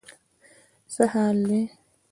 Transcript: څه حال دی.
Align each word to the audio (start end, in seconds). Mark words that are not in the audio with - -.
څه 0.93 1.03
حال 1.13 1.37
دی. 1.49 1.61